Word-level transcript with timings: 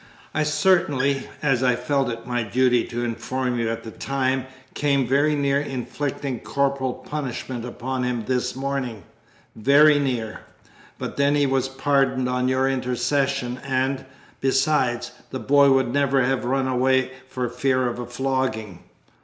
I 0.33 0.41
certainly, 0.41 1.29
as 1.43 1.61
I 1.61 1.75
felt 1.75 2.09
it 2.09 2.25
my 2.25 2.41
duty 2.41 2.83
to 2.85 3.05
inform 3.05 3.59
you 3.59 3.69
at 3.69 3.83
the 3.83 3.91
time, 3.91 4.47
came 4.73 5.05
very 5.05 5.35
near 5.35 5.61
inflicting 5.61 6.39
corporal 6.39 6.95
punishment 6.95 7.65
upon 7.65 8.01
him 8.01 8.23
this 8.25 8.55
morning 8.55 9.03
very 9.55 9.99
near. 9.99 10.39
But 10.97 11.17
then 11.17 11.35
he 11.35 11.45
was 11.45 11.69
pardoned 11.69 12.27
on 12.27 12.47
your 12.47 12.67
intercession; 12.67 13.59
and, 13.63 14.03
besides, 14.39 15.11
the 15.29 15.37
boy 15.39 15.69
would 15.69 15.93
never 15.93 16.23
have 16.23 16.45
run 16.45 16.67
away 16.67 17.11
for 17.29 17.47
fear 17.47 17.87
of 17.87 17.99
a 17.99 18.07
flogging." 18.07 18.79